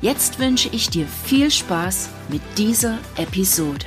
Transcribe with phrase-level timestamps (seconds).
[0.00, 3.84] Jetzt wünsche ich dir viel Spaß mit dieser Episode.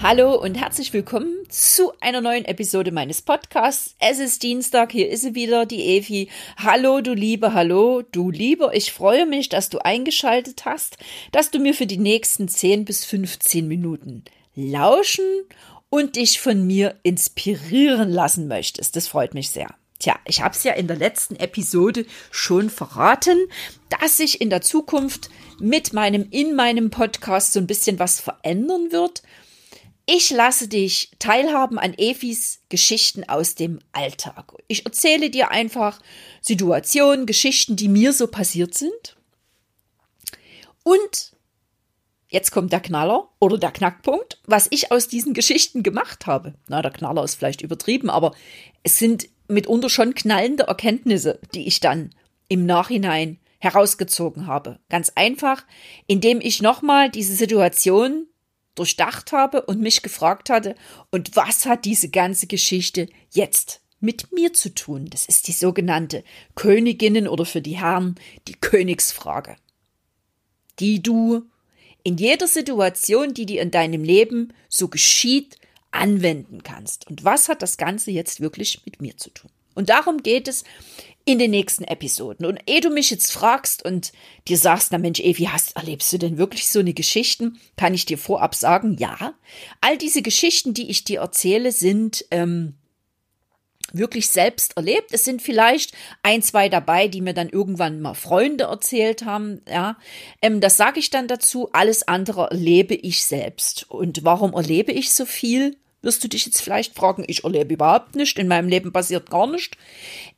[0.00, 3.96] Hallo und herzlich willkommen zu einer neuen Episode meines Podcasts.
[3.98, 6.28] Es ist Dienstag, hier ist sie wieder, die Evi.
[6.58, 8.72] Hallo, du Liebe, hallo, du Lieber.
[8.72, 10.96] Ich freue mich, dass du eingeschaltet hast,
[11.32, 14.22] dass du mir für die nächsten 10 bis 15 Minuten
[14.54, 15.24] lauschen
[15.90, 18.96] und dich von mir inspirieren lassen möchtest.
[18.96, 19.68] Das freut mich sehr.
[19.98, 23.36] Tja, ich habe es ja in der letzten Episode schon verraten,
[23.88, 28.92] dass sich in der Zukunft mit meinem in meinem Podcast so ein bisschen was verändern
[28.92, 29.22] wird.
[30.06, 34.54] Ich lasse dich teilhaben an Efis Geschichten aus dem Alltag.
[34.68, 36.00] Ich erzähle dir einfach
[36.40, 39.16] Situationen, Geschichten, die mir so passiert sind.
[40.84, 41.32] Und
[42.28, 46.54] jetzt kommt der Knaller oder der Knackpunkt, was ich aus diesen Geschichten gemacht habe.
[46.68, 48.34] Na, der Knaller ist vielleicht übertrieben, aber
[48.82, 52.14] es sind mitunter schon knallende Erkenntnisse, die ich dann
[52.48, 54.78] im Nachhinein herausgezogen habe.
[54.88, 55.64] Ganz einfach,
[56.06, 58.26] indem ich nochmal diese Situation
[58.74, 60.76] durchdacht habe und mich gefragt hatte,
[61.10, 65.06] und was hat diese ganze Geschichte jetzt mit mir zu tun?
[65.10, 66.22] Das ist die sogenannte
[66.54, 68.14] Königinnen oder für die Herren
[68.46, 69.56] die Königsfrage,
[70.78, 71.46] die du
[72.02, 75.56] in jeder Situation, die dir in deinem Leben so geschieht,
[75.90, 77.06] anwenden kannst.
[77.08, 79.50] Und was hat das Ganze jetzt wirklich mit mir zu tun?
[79.74, 80.64] Und darum geht es
[81.24, 82.46] in den nächsten Episoden.
[82.46, 84.12] Und ehe du mich jetzt fragst und
[84.48, 87.60] dir sagst, na Mensch, Evi, hast, erlebst du denn wirklich so eine Geschichten?
[87.76, 89.34] Kann ich dir vorab sagen, ja.
[89.80, 92.74] All diese Geschichten, die ich dir erzähle, sind ähm,
[93.92, 95.12] wirklich selbst erlebt.
[95.12, 99.62] Es sind vielleicht ein, zwei dabei, die mir dann irgendwann mal Freunde erzählt haben.
[99.68, 99.96] Ja,
[100.42, 101.70] ähm, das sage ich dann dazu.
[101.72, 103.90] Alles andere erlebe ich selbst.
[103.90, 105.76] Und warum erlebe ich so viel?
[106.02, 109.46] wirst du dich jetzt vielleicht fragen, ich erlebe überhaupt nicht, in meinem Leben passiert gar
[109.46, 109.76] nichts.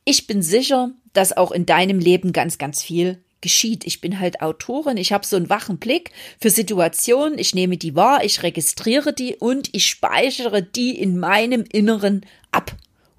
[0.05, 3.85] Ich bin sicher, dass auch in deinem Leben ganz, ganz viel geschieht.
[3.85, 7.95] Ich bin halt Autorin, ich habe so einen wachen Blick für Situationen, ich nehme die
[7.95, 12.71] wahr, ich registriere die und ich speichere die in meinem Inneren ab,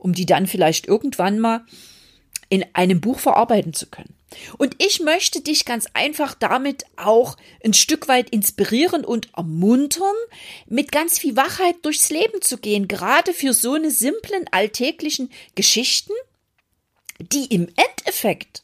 [0.02, 1.64] um die dann vielleicht irgendwann mal
[2.48, 4.14] in einem Buch verarbeiten zu können.
[4.58, 10.14] Und ich möchte dich ganz einfach damit auch ein Stück weit inspirieren und ermuntern,
[10.66, 16.12] mit ganz viel Wachheit durchs Leben zu gehen, gerade für so eine simplen alltäglichen Geschichten,
[17.20, 18.62] die im Endeffekt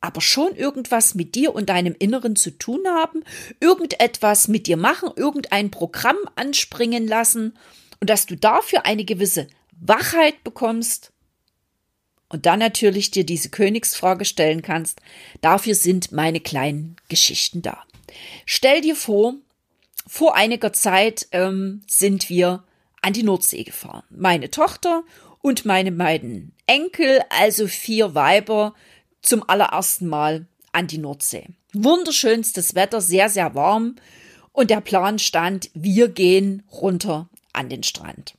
[0.00, 3.24] aber schon irgendwas mit dir und deinem Inneren zu tun haben,
[3.58, 7.58] irgendetwas mit dir machen, irgendein Programm anspringen lassen
[8.00, 9.48] und dass du dafür eine gewisse
[9.80, 11.12] Wachheit bekommst
[12.28, 15.00] und dann natürlich dir diese Königsfrage stellen kannst.
[15.40, 17.84] Dafür sind meine kleinen Geschichten da.
[18.46, 19.34] Stell dir vor,
[20.06, 22.64] vor einiger Zeit ähm, sind wir
[23.02, 24.04] an die Nordsee gefahren.
[24.10, 25.04] Meine Tochter
[25.40, 28.74] und meine beiden Enkel, also vier Weiber,
[29.22, 31.46] zum allerersten Mal an die Nordsee.
[31.72, 33.96] Wunderschönstes Wetter, sehr, sehr warm.
[34.52, 38.37] Und der Plan stand, wir gehen runter an den Strand.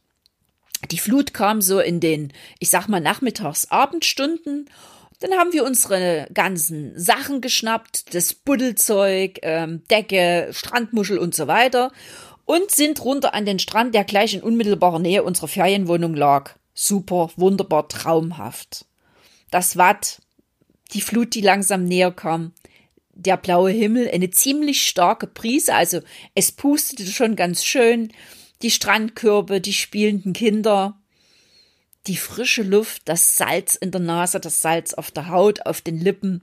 [0.91, 4.69] Die Flut kam so in den, ich sag mal, nachmittags Abendstunden.
[5.19, 11.91] Dann haben wir unsere ganzen Sachen geschnappt, das Buddelzeug, ähm, Decke, Strandmuschel und so weiter
[12.45, 16.55] und sind runter an den Strand, der gleich in unmittelbarer Nähe unserer Ferienwohnung lag.
[16.73, 18.85] Super, wunderbar, traumhaft.
[19.51, 20.21] Das Watt,
[20.93, 22.53] die Flut, die langsam näher kam,
[23.13, 25.99] der blaue Himmel, eine ziemlich starke Brise, also
[26.33, 28.13] es pustete schon ganz schön
[28.61, 30.99] die Strandkörbe, die spielenden Kinder,
[32.07, 35.99] die frische Luft, das Salz in der Nase, das Salz auf der Haut, auf den
[35.99, 36.41] Lippen.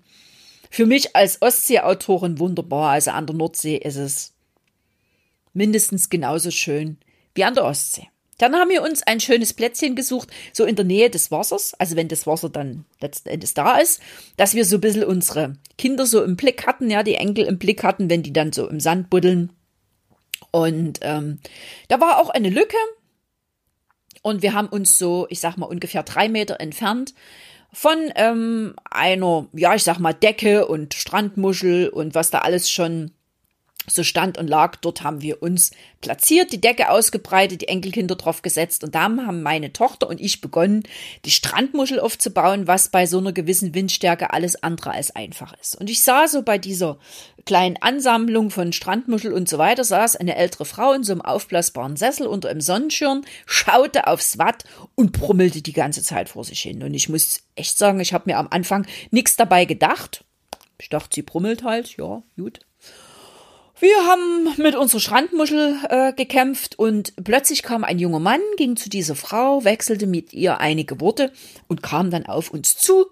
[0.70, 2.90] Für mich als Ostseeautorin wunderbar.
[2.90, 4.35] Also an der Nordsee ist es
[5.52, 6.99] mindestens genauso schön
[7.35, 8.08] wie an der Ostsee.
[8.38, 11.96] Dann haben wir uns ein schönes Plätzchen gesucht, so in der Nähe des Wassers, also
[11.96, 14.00] wenn das Wasser dann letzten Endes da ist,
[14.37, 17.58] dass wir so ein bisschen unsere Kinder so im Blick hatten, ja, die Enkel im
[17.58, 19.52] Blick hatten, wenn die dann so im Sand buddeln.
[20.56, 21.38] Und ähm,
[21.88, 22.79] da war auch eine Lücke.
[24.23, 27.12] Und wir haben uns so, ich sag mal, ungefähr drei Meter entfernt
[27.75, 33.11] von ähm, einer, ja, ich sag mal, Decke und Strandmuschel und was da alles schon
[33.88, 34.77] so stand und lag.
[34.77, 39.43] Dort haben wir uns platziert, die Decke ausgebreitet, die Enkelkinder drauf gesetzt und da haben
[39.43, 40.83] meine Tochter und ich begonnen,
[41.25, 45.77] die Strandmuschel aufzubauen, was bei so einer gewissen Windstärke alles andere als einfach ist.
[45.77, 46.99] Und ich sah so bei dieser
[47.44, 51.97] kleinen Ansammlung von Strandmuschel und so weiter, saß eine ältere Frau in so einem aufblasbaren
[51.97, 56.83] Sessel unter einem Sonnenschirm, schaute aufs Watt und brummelte die ganze Zeit vor sich hin.
[56.83, 60.25] Und ich muss echt sagen, ich habe mir am Anfang nichts dabei gedacht.
[60.79, 62.65] Ich dachte, sie brummelt halt, ja, gut.
[63.78, 68.88] Wir haben mit unserer Strandmuschel äh, gekämpft und plötzlich kam ein junger Mann, ging zu
[68.88, 71.31] dieser Frau, wechselte mit ihr einige Worte
[71.69, 73.08] und kam dann auf uns zu,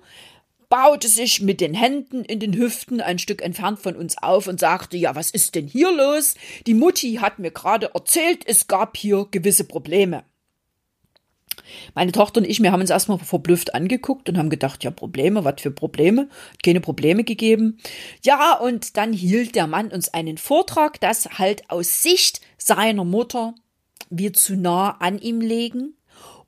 [0.71, 4.59] baute sich mit den Händen in den Hüften ein Stück entfernt von uns auf und
[4.59, 6.35] sagte, ja, was ist denn hier los?
[6.67, 10.25] Die Mutti hat mir gerade erzählt, es gab hier gewisse Probleme.
[11.95, 15.45] Meine Tochter und ich, wir haben uns erstmal verblüfft angeguckt und haben gedacht, ja, Probleme,
[15.45, 16.29] was für Probleme?
[16.63, 17.79] Keine Probleme gegeben.
[18.23, 23.55] Ja, und dann hielt der Mann uns einen Vortrag, dass halt aus Sicht seiner Mutter
[24.11, 25.97] wir zu nah an ihm legen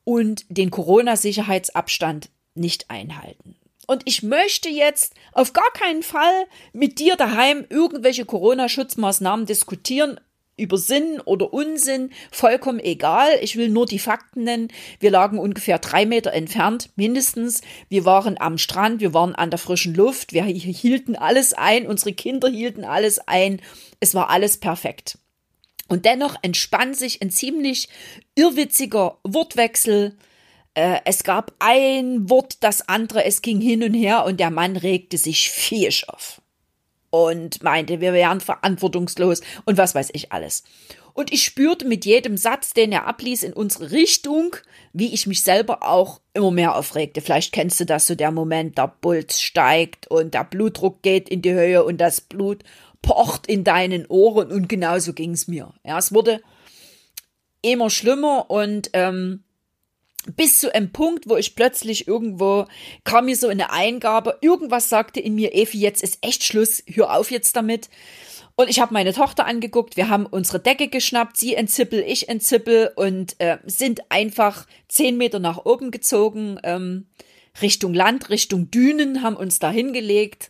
[0.05, 3.56] und den Corona-Sicherheitsabstand nicht einhalten.
[3.87, 10.19] Und ich möchte jetzt auf gar keinen Fall mit dir daheim irgendwelche Corona-Schutzmaßnahmen diskutieren,
[10.56, 13.28] über Sinn oder Unsinn, vollkommen egal.
[13.42, 14.68] Ich will nur die Fakten nennen.
[15.00, 17.60] Wir lagen ungefähr drei Meter entfernt, mindestens.
[17.88, 22.12] Wir waren am Strand, wir waren an der frischen Luft, wir hielten alles ein, unsere
[22.12, 23.60] Kinder hielten alles ein.
[24.00, 25.18] Es war alles perfekt.
[25.88, 27.88] Und dennoch entspann sich ein ziemlich
[28.34, 30.16] irrwitziger Wortwechsel.
[30.74, 34.76] Äh, es gab ein Wort, das andere, es ging hin und her und der Mann
[34.76, 36.40] regte sich fiesch auf
[37.24, 40.64] und meinte, wir wären verantwortungslos und was weiß ich alles.
[41.16, 44.54] Und ich spürte mit jedem Satz, den er abließ, in unsere Richtung,
[44.92, 47.22] wie ich mich selber auch immer mehr aufregte.
[47.22, 51.40] Vielleicht kennst du das so der Moment, der Puls steigt und der Blutdruck geht in
[51.40, 52.64] die Höhe und das Blut
[53.00, 55.72] pocht in deinen Ohren und genauso ging es mir.
[55.84, 56.42] Ja, es wurde
[57.62, 59.42] immer schlimmer und ähm,
[60.34, 62.67] bis zu einem Punkt, wo ich plötzlich irgendwo
[63.05, 67.17] kam mir so eine Eingabe, irgendwas sagte in mir, Evi, jetzt ist echt Schluss, hör
[67.17, 67.88] auf jetzt damit.
[68.56, 72.90] Und ich habe meine Tochter angeguckt, wir haben unsere Decke geschnappt, sie entzippel, ich entzippel
[72.96, 77.06] und äh, sind einfach zehn Meter nach oben gezogen, ähm,
[77.61, 80.49] Richtung Land, Richtung Dünen, haben uns da hingelegt,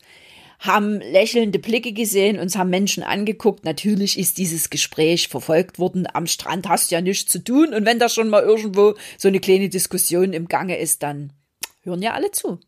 [0.60, 3.64] haben lächelnde Blicke gesehen, uns haben Menschen angeguckt.
[3.64, 6.06] Natürlich ist dieses Gespräch verfolgt worden.
[6.12, 7.74] Am Strand hast du ja nichts zu tun.
[7.74, 11.32] Und wenn da schon mal irgendwo so eine kleine Diskussion im Gange ist, dann
[11.82, 12.58] hören ja alle zu.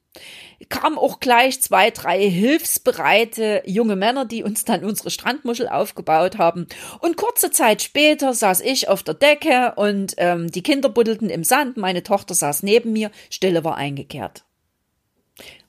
[0.69, 6.67] Kamen auch gleich zwei, drei hilfsbereite junge Männer, die uns dann unsere Strandmuschel aufgebaut haben.
[7.01, 11.45] Und kurze Zeit später saß ich auf der Decke und ähm, die Kinder buddelten im
[11.45, 11.77] Sand.
[11.77, 13.11] Meine Tochter saß neben mir.
[13.31, 14.45] Stille war eingekehrt.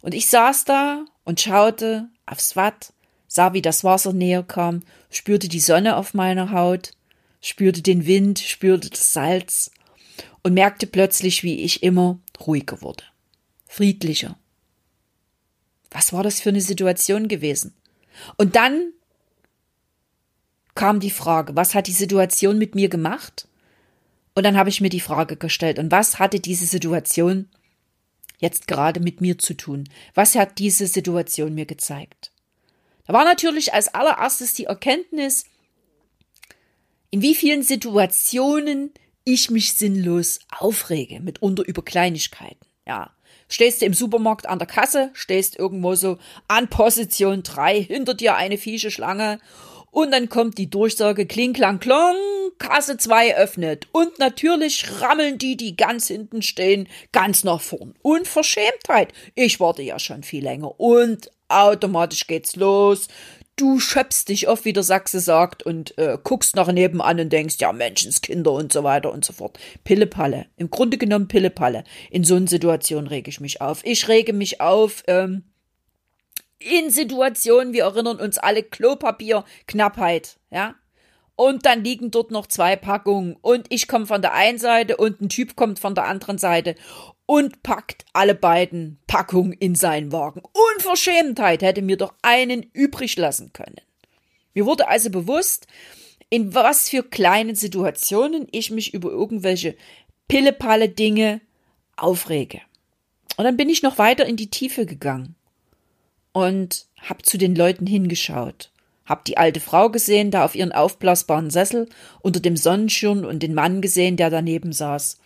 [0.01, 2.93] Und ich saß da und schaute aufs Watt,
[3.27, 6.91] sah, wie das Wasser näher kam, spürte die Sonne auf meiner Haut,
[7.41, 9.71] spürte den Wind, spürte das Salz
[10.43, 13.03] und merkte plötzlich, wie ich immer ruhiger wurde,
[13.67, 14.37] friedlicher.
[15.91, 17.73] Was war das für eine Situation gewesen?
[18.37, 18.93] Und dann
[20.75, 23.47] kam die Frage, was hat die Situation mit mir gemacht?
[24.35, 27.49] Und dann habe ich mir die Frage gestellt, und was hatte diese Situation
[28.39, 29.87] jetzt gerade mit mir zu tun?
[30.15, 32.31] Was hat diese Situation mir gezeigt?
[33.05, 35.45] Da war natürlich als allererstes die Erkenntnis,
[37.11, 38.91] in wie vielen Situationen
[39.23, 42.65] ich mich sinnlos aufrege, mitunter über Kleinigkeiten.
[42.87, 43.11] Ja,
[43.47, 46.17] stehst du im Supermarkt an der Kasse, stehst irgendwo so
[46.47, 49.39] an Position drei hinter dir eine fiesche Schlange
[49.91, 52.15] und dann kommt die Durchsage kling, klang, klong,
[52.57, 53.87] Kasse 2 öffnet.
[53.91, 57.95] Und natürlich rammeln die, die ganz hinten stehen, ganz nach vorn.
[58.01, 59.13] Unverschämtheit.
[59.35, 60.79] Ich warte ja schon viel länger.
[60.79, 63.07] Und automatisch geht's los.
[63.55, 67.57] Du schöpfst dich auf, wie der Sachse sagt, und äh, guckst nach nebenan und denkst,
[67.59, 69.59] ja, Menschenskinder und so weiter und so fort.
[69.83, 70.45] Pillepalle.
[70.55, 71.83] Im Grunde genommen Pillepalle.
[72.09, 73.81] In so einer Situation rege ich mich auf.
[73.83, 75.43] Ich rege mich auf, ähm,
[76.59, 80.75] in Situationen, wir erinnern uns alle, Klopapier, Knappheit, ja.
[81.35, 85.21] Und dann liegen dort noch zwei Packungen und ich komme von der einen Seite und
[85.21, 86.75] ein Typ kommt von der anderen Seite
[87.25, 90.41] und packt alle beiden Packungen in seinen Wagen.
[90.75, 93.79] Unverschämtheit hätte mir doch einen übrig lassen können.
[94.53, 95.67] Mir wurde also bewusst,
[96.29, 99.77] in was für kleinen Situationen ich mich über irgendwelche
[100.27, 101.39] Pillepalle Dinge
[101.95, 102.59] aufrege.
[103.37, 105.35] Und dann bin ich noch weiter in die Tiefe gegangen
[106.31, 108.71] und hab zu den Leuten hingeschaut.
[109.05, 111.89] Hab die alte Frau gesehen, da auf ihren aufblasbaren Sessel
[112.21, 115.17] unter dem Sonnenschirm und den Mann gesehen, der daneben saß.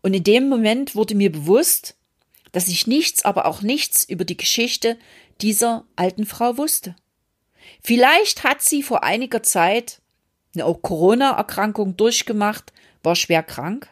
[0.00, 1.96] Und in dem Moment wurde mir bewusst,
[2.52, 4.98] dass ich nichts, aber auch nichts über die Geschichte
[5.40, 6.96] dieser alten Frau wusste.
[7.82, 10.00] Vielleicht hat sie vor einiger Zeit
[10.54, 12.72] eine Corona-Erkrankung durchgemacht,
[13.02, 13.88] war schwer krank.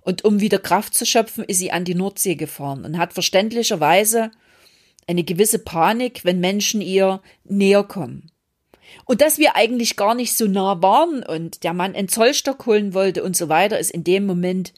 [0.00, 4.30] Und um wieder Kraft zu schöpfen, ist sie an die Nordsee gefahren und hat verständlicherweise
[5.06, 8.30] eine gewisse Panik, wenn Menschen ihr näher kommen.
[9.04, 12.94] Und dass wir eigentlich gar nicht so nah waren und der Mann einen Zollstock holen
[12.94, 14.72] wollte und so weiter, ist in dem Moment,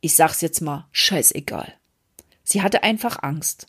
[0.00, 1.74] ich sag's jetzt mal, scheißegal.
[2.44, 3.66] Sie hatte einfach Angst.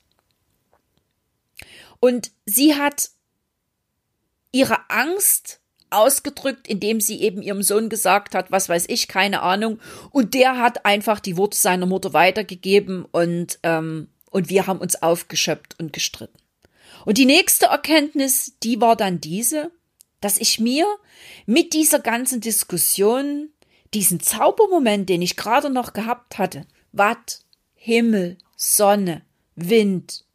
[1.99, 3.09] Und sie hat
[4.51, 9.79] ihre Angst ausgedrückt, indem sie eben ihrem Sohn gesagt hat, was weiß ich, keine Ahnung.
[10.11, 15.01] Und der hat einfach die Worte seiner Mutter weitergegeben und, ähm, und wir haben uns
[15.01, 16.37] aufgeschöpft und gestritten.
[17.05, 19.71] Und die nächste Erkenntnis, die war dann diese,
[20.21, 20.85] dass ich mir
[21.45, 23.49] mit dieser ganzen Diskussion
[23.93, 27.41] diesen Zaubermoment, den ich gerade noch gehabt hatte, Watt,
[27.75, 29.23] Himmel, Sonne,
[29.55, 30.25] Wind,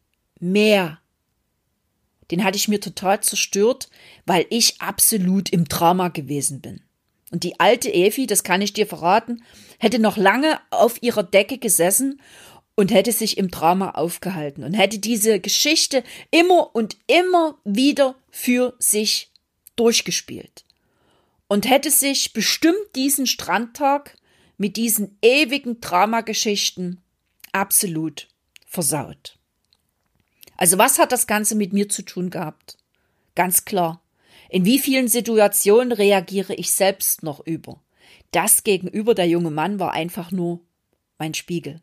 [0.41, 1.01] Meer,
[2.31, 3.89] den hatte ich mir total zerstört,
[4.27, 6.81] weil ich absolut im Drama gewesen bin.
[7.31, 9.43] Und die alte Evi, das kann ich dir verraten,
[9.79, 12.21] hätte noch lange auf ihrer Decke gesessen
[12.75, 18.75] und hätte sich im Drama aufgehalten und hätte diese Geschichte immer und immer wieder für
[18.79, 19.31] sich
[19.77, 20.65] durchgespielt
[21.49, 24.17] und hätte sich bestimmt diesen Strandtag
[24.57, 27.01] mit diesen ewigen Dramageschichten
[27.53, 28.29] absolut
[28.67, 29.39] versaut.
[30.57, 32.77] Also was hat das Ganze mit mir zu tun gehabt?
[33.35, 34.01] Ganz klar.
[34.49, 37.81] In wie vielen Situationen reagiere ich selbst noch über?
[38.31, 40.61] Das gegenüber der junge Mann war einfach nur
[41.19, 41.81] mein Spiegel.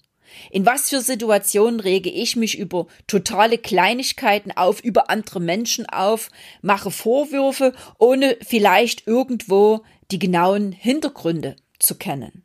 [0.50, 6.30] In was für Situationen rege ich mich über totale Kleinigkeiten auf, über andere Menschen auf,
[6.62, 12.44] mache Vorwürfe, ohne vielleicht irgendwo die genauen Hintergründe zu kennen?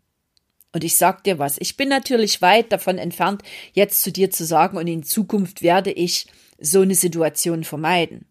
[0.73, 4.45] Und ich sag dir was, ich bin natürlich weit davon entfernt, jetzt zu dir zu
[4.45, 6.26] sagen, und in Zukunft werde ich
[6.59, 8.26] so eine Situation vermeiden.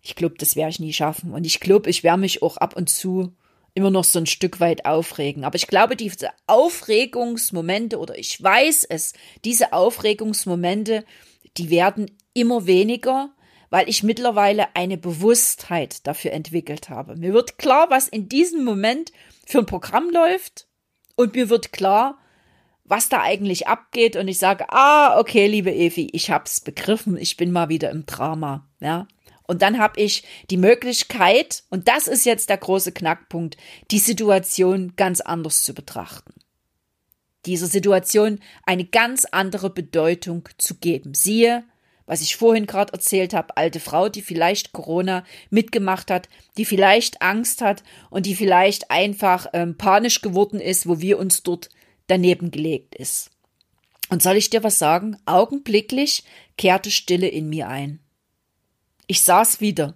[0.00, 1.32] Ich glaube, das werde ich nie schaffen.
[1.32, 3.34] Und ich glaube, ich werde mich auch ab und zu
[3.76, 5.44] immer noch so ein Stück weit aufregen.
[5.44, 9.12] Aber ich glaube, diese Aufregungsmomente, oder ich weiß es,
[9.44, 11.04] diese Aufregungsmomente,
[11.58, 13.30] die werden immer weniger,
[13.68, 17.16] weil ich mittlerweile eine Bewusstheit dafür entwickelt habe.
[17.16, 19.12] Mir wird klar, was in diesem Moment
[19.46, 20.66] für ein Programm läuft
[21.14, 22.18] und mir wird klar,
[22.84, 27.36] was da eigentlich abgeht und ich sage, ah, okay, liebe Evi, ich hab's begriffen, ich
[27.36, 29.06] bin mal wieder im Drama, ja.
[29.46, 33.56] Und dann habe ich die Möglichkeit, und das ist jetzt der große Knackpunkt,
[33.90, 36.34] die Situation ganz anders zu betrachten.
[37.46, 41.14] Dieser Situation eine ganz andere Bedeutung zu geben.
[41.14, 41.64] Siehe,
[42.06, 47.22] was ich vorhin gerade erzählt habe, alte Frau, die vielleicht Corona mitgemacht hat, die vielleicht
[47.22, 51.68] Angst hat und die vielleicht einfach ähm, panisch geworden ist, wo wir uns dort
[52.06, 53.30] daneben gelegt ist.
[54.08, 55.16] Und soll ich dir was sagen?
[55.26, 56.24] Augenblicklich
[56.56, 58.00] kehrte Stille in mir ein.
[59.06, 59.94] Ich saß wieder.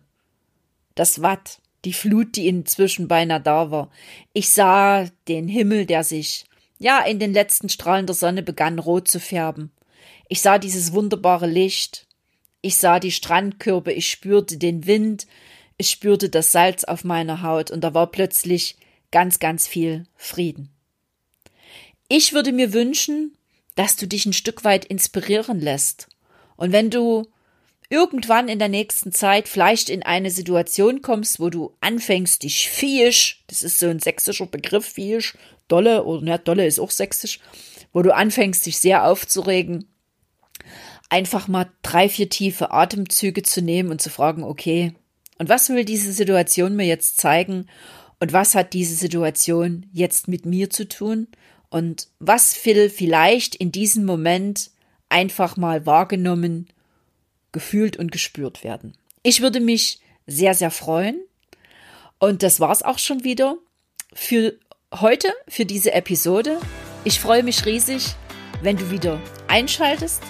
[0.95, 3.90] Das Watt, die Flut, die inzwischen beinahe da war.
[4.33, 6.45] Ich sah den Himmel, der sich,
[6.79, 9.71] ja, in den letzten Strahlen der Sonne begann rot zu färben.
[10.29, 12.07] Ich sah dieses wunderbare Licht.
[12.62, 15.26] Ich sah die Strandkörbe, ich spürte den Wind,
[15.79, 18.76] ich spürte das Salz auf meiner Haut und da war plötzlich
[19.11, 20.71] ganz, ganz viel Frieden.
[22.09, 23.37] Ich würde mir wünschen,
[23.76, 26.09] dass du dich ein Stück weit inspirieren lässt.
[26.57, 27.26] Und wenn du
[27.90, 33.44] irgendwann in der nächsten Zeit vielleicht in eine Situation kommst, wo du anfängst, dich fiesch,
[33.49, 35.37] das ist so ein sächsischer Begriff, fiesch,
[35.68, 37.40] dolle, oder ja, dolle ist auch sächsisch,
[37.92, 39.88] wo du anfängst, dich sehr aufzuregen,
[41.11, 44.94] einfach mal drei, vier tiefe Atemzüge zu nehmen und zu fragen, okay,
[45.38, 47.66] und was will diese Situation mir jetzt zeigen?
[48.18, 51.28] Und was hat diese Situation jetzt mit mir zu tun?
[51.70, 54.70] Und was will vielleicht in diesem Moment
[55.09, 56.68] einfach mal wahrgenommen,
[57.52, 58.97] gefühlt und gespürt werden?
[59.23, 61.21] Ich würde mich sehr, sehr freuen.
[62.19, 63.57] Und das war's auch schon wieder
[64.12, 64.59] für
[64.95, 66.59] heute, für diese Episode.
[67.04, 68.14] Ich freue mich riesig,
[68.62, 70.23] wenn du wieder einschaltest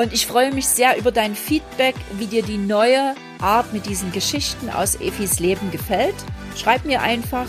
[0.00, 4.12] und ich freue mich sehr über dein Feedback, wie dir die neue Art mit diesen
[4.12, 6.14] Geschichten aus Efis Leben gefällt.
[6.56, 7.44] Schreib mir einfach.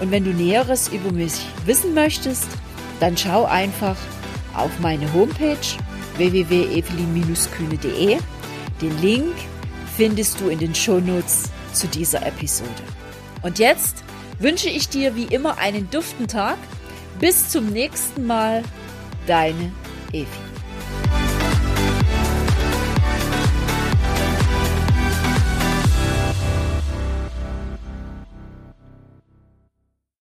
[0.00, 1.34] Und wenn du Näheres über mich
[1.66, 2.48] wissen möchtest,
[2.98, 3.94] dann schau einfach
[4.56, 5.56] auf meine Homepage
[6.16, 8.18] www.evelyn-kühne.de.
[8.80, 9.34] Den Link
[9.96, 12.70] findest du in den Shownotes zu dieser Episode.
[13.42, 14.02] Und jetzt
[14.38, 16.58] wünsche ich dir wie immer einen duften Tag.
[17.20, 18.62] Bis zum nächsten Mal,
[19.26, 19.72] deine
[20.12, 20.26] Evi.